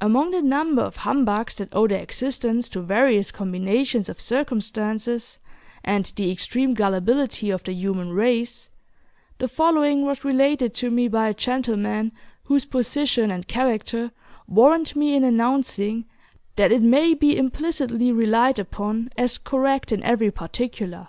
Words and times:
Among 0.00 0.32
the 0.32 0.42
number 0.42 0.82
of 0.82 0.96
humbugs 0.96 1.54
that 1.54 1.68
owe 1.72 1.86
their 1.86 2.02
existence 2.02 2.68
to 2.70 2.80
various 2.82 3.30
combinations 3.30 4.08
of 4.08 4.18
circumstances 4.20 5.38
and 5.84 6.06
the 6.16 6.32
extreme 6.32 6.74
gullibility 6.74 7.50
of 7.50 7.62
the 7.62 7.72
human 7.72 8.10
race, 8.12 8.68
the 9.38 9.46
following 9.46 10.02
was 10.04 10.24
related 10.24 10.74
to 10.74 10.90
me 10.90 11.06
by 11.06 11.28
a 11.28 11.34
gentleman 11.34 12.10
whose 12.42 12.64
position 12.64 13.30
and 13.30 13.46
character 13.46 14.10
warrant 14.48 14.96
me 14.96 15.14
in 15.14 15.22
announcing 15.22 16.04
that 16.56 16.72
it 16.72 16.82
may 16.82 17.14
be 17.14 17.36
implicitly 17.36 18.10
relied 18.10 18.58
upon 18.58 19.08
as 19.16 19.38
correct 19.38 19.92
in 19.92 20.02
every 20.02 20.32
particular. 20.32 21.06